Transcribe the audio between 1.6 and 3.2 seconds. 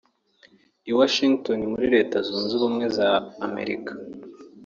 muri Leta zunze ubumwe za